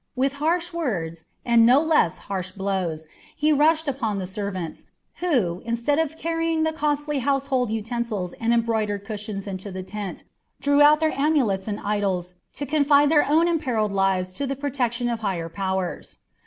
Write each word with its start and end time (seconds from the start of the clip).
With 0.15 0.33
harsh 0.41 0.73
words, 0.73 1.25
and 1.45 1.63
no 1.63 1.79
less 1.79 2.17
harsh 2.25 2.51
blows, 2.53 3.05
he 3.35 3.53
rushed 3.53 3.87
upon 3.87 4.17
the 4.17 4.25
servants, 4.25 4.85
who, 5.17 5.61
instead 5.63 5.99
of 5.99 6.17
carrying 6.17 6.63
the 6.63 6.71
costly 6.73 7.19
household 7.19 7.69
utensils 7.69 8.33
and 8.39 8.51
embroidered 8.51 9.05
cushions 9.05 9.45
into 9.45 9.69
the 9.71 9.83
tent, 9.83 10.23
drew 10.59 10.81
out 10.81 11.01
their 11.01 11.13
amulets 11.15 11.67
and 11.67 11.79
idols 11.79 12.33
to 12.53 12.65
confide 12.65 13.09
their 13.11 13.29
own 13.29 13.47
imperilled 13.47 13.91
lives 13.91 14.33
to 14.33 14.47
the 14.47 14.55
protection 14.55 15.07
of 15.07 15.19
higher 15.19 15.49
powers. 15.49 16.17